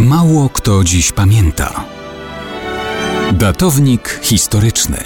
[0.00, 1.84] Mało kto dziś pamięta.
[3.32, 4.98] Datownik historyczny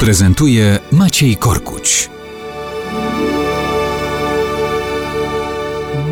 [0.00, 2.10] prezentuje Maciej Korkuć.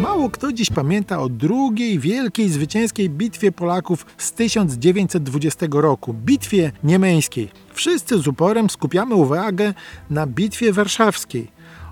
[0.02, 7.50] Mało kto dziś pamięta o drugiej wielkiej zwycięskiej bitwie Polaków z 1920 roku bitwie niemeńskiej.
[7.72, 9.74] Wszyscy z uporem skupiamy uwagę
[10.10, 11.48] na bitwie warszawskiej,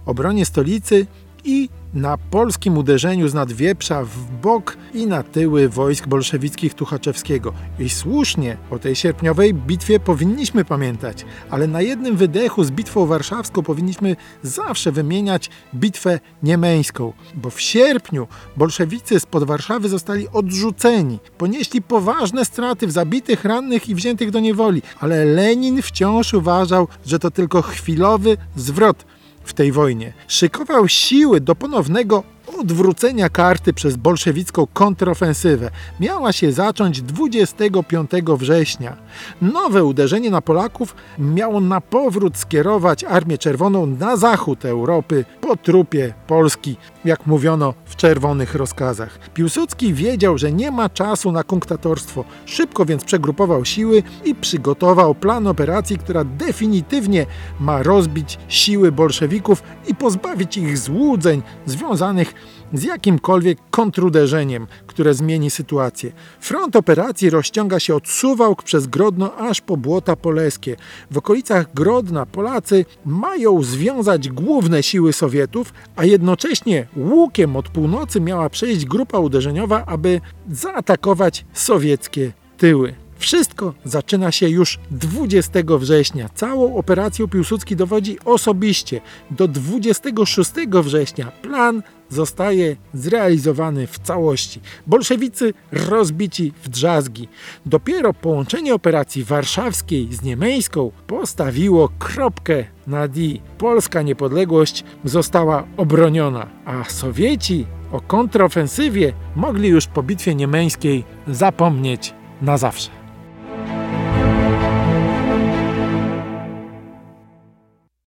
[0.07, 1.07] obronie stolicy
[1.45, 7.53] i na polskim uderzeniu z nadwieprza w bok i na tyły wojsk bolszewickich Tuchaczewskiego.
[7.79, 13.63] I słusznie o tej sierpniowej bitwie powinniśmy pamiętać, ale na jednym wydechu z bitwą warszawską
[13.63, 22.45] powinniśmy zawsze wymieniać bitwę niemeńską, bo w sierpniu bolszewicy spod Warszawy zostali odrzuceni, ponieśli poważne
[22.45, 27.63] straty w zabitych, rannych i wziętych do niewoli, ale Lenin wciąż uważał, że to tylko
[27.63, 29.05] chwilowy zwrot
[29.49, 30.13] w tej wojnie.
[30.29, 32.23] Szykował siły do ponownego
[32.61, 35.71] odwrócenia karty przez bolszewicką kontrofensywę.
[36.01, 38.97] Miała się zacząć 25 września.
[39.43, 46.15] Nowe uderzenie na Polaków miało na powrót skierować Armię Czerwoną na zachód Europy po trupie
[46.27, 49.19] Polski, jak mówiono w czerwonych rozkazach.
[49.35, 52.25] Piłsudski wiedział, że nie ma czasu na kunktatorstwo.
[52.47, 57.27] Szybko więc przegrupował siły i przygotował plan operacji, która definitywnie
[57.61, 62.35] ma rozbić siły bolszewików i pozbawić ich złudzeń związanych
[62.73, 66.13] z jakimkolwiek kontruderzeniem, które zmieni sytuację.
[66.41, 70.77] Front operacji rozciąga się od Suwałk przez Grodno aż po Błota Poleskie.
[71.11, 78.51] W okolicach Grodna Polacy mają związać główne siły Sowietów, a jednocześnie łukiem od północy miała
[78.51, 82.95] przejść grupa uderzeniowa, aby zaatakować sowieckie tyły.
[83.19, 86.29] Wszystko zaczyna się już 20 września.
[86.35, 89.01] Całą operacją Piłsudski dowodzi osobiście.
[89.31, 90.51] Do 26
[90.83, 94.61] września plan zostaje zrealizowany w całości.
[94.87, 97.29] Bolszewicy rozbici w drzazgi.
[97.67, 103.21] Dopiero połączenie operacji warszawskiej z niemiecką postawiło kropkę na D.
[103.59, 112.59] Polska niepodległość została obroniona, a Sowieci o kontrofensywie mogli już po bitwie niemeńskiej zapomnieć na
[112.59, 112.98] zawsze.